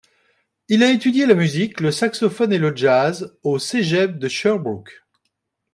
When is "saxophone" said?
1.91-2.51